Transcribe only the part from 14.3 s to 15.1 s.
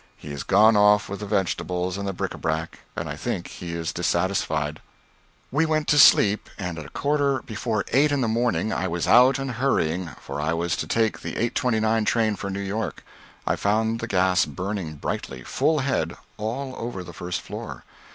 burning